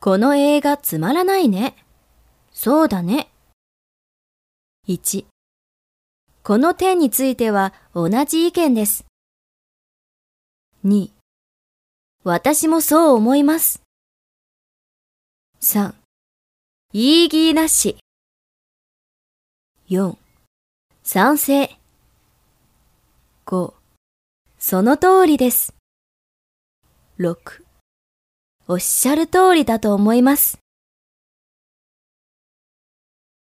[0.00, 1.74] この映画つまらないね。
[2.52, 3.28] そうだね。
[4.86, 5.24] 1、
[6.42, 9.04] この点については同じ意見です。
[10.84, 11.10] 2、
[12.22, 13.82] 私もそう思います。
[15.60, 15.92] 3、
[16.92, 17.96] 言い義なし。
[19.88, 20.16] 4、
[21.02, 21.76] 賛成。
[23.44, 23.74] 5、
[24.58, 25.74] その通りです。
[27.18, 27.65] 6、
[28.68, 30.65] おっしゃる通りだと思います。